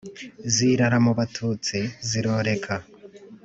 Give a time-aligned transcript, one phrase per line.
[0.53, 1.77] Zirara mu batutsi
[2.09, 2.73] ziroreka